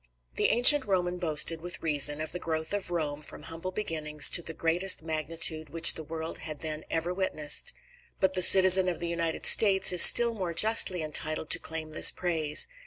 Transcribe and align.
The 0.33 0.47
ancient 0.49 0.85
Roman 0.87 1.19
boasted, 1.19 1.61
with 1.61 1.83
reason, 1.83 2.21
of 2.21 2.31
the 2.31 2.39
growth 2.39 2.73
of 2.73 2.89
Rome 2.89 3.21
from 3.21 3.43
humble 3.43 3.69
beginnings 3.71 4.31
to 4.31 4.41
the 4.41 4.55
greatest 4.55 5.03
magnitude 5.03 5.69
which 5.69 5.93
the 5.93 6.01
world 6.03 6.39
had 6.39 6.61
then 6.61 6.85
ever 6.89 7.13
witnessed. 7.13 7.71
But 8.19 8.33
the 8.33 8.41
citizen 8.41 8.89
of 8.89 8.97
the 8.97 9.07
United 9.09 9.45
States 9.45 9.93
is 9.93 10.01
still 10.01 10.33
more 10.33 10.55
justly 10.55 11.03
entitled 11.03 11.51
to 11.51 11.59
claim 11.59 11.91
this 11.91 12.09
praise. 12.09 12.67